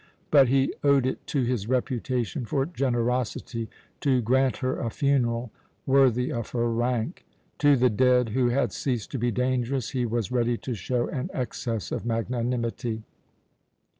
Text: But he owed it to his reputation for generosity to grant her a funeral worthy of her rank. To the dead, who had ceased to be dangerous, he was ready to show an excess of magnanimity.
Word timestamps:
But 0.31 0.47
he 0.47 0.73
owed 0.83 1.05
it 1.05 1.27
to 1.27 1.43
his 1.43 1.67
reputation 1.69 2.43
for 2.43 2.65
generosity 2.65 3.69
to 3.99 4.19
grant 4.19 4.57
her 4.57 4.79
a 4.79 4.89
funeral 4.89 5.51
worthy 5.85 6.31
of 6.33 6.49
her 6.53 6.71
rank. 6.71 7.23
To 7.59 7.75
the 7.75 7.91
dead, 7.91 8.29
who 8.29 8.49
had 8.49 8.73
ceased 8.73 9.11
to 9.11 9.19
be 9.19 9.29
dangerous, 9.29 9.91
he 9.91 10.07
was 10.07 10.31
ready 10.31 10.57
to 10.57 10.73
show 10.73 11.07
an 11.07 11.29
excess 11.35 11.91
of 11.91 12.03
magnanimity. 12.03 13.03